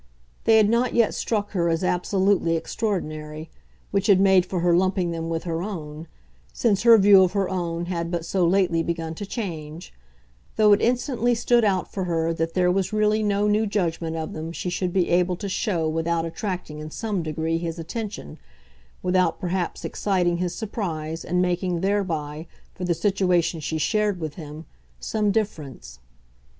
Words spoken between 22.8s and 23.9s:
the situation she